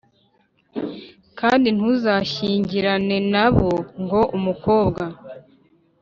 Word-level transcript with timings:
Kandi 1.39 1.67
ntuzashyingirane 1.75 3.17
na 3.33 3.45
bo 3.55 3.71
ngo 4.01 4.21
umukobwa 4.37 5.03